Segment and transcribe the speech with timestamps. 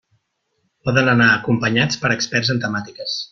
[0.87, 3.19] Poden anar acompanyats per experts en temàtiques.